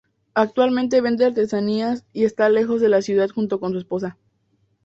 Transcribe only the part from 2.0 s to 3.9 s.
y está lejos de la ciudad junto con su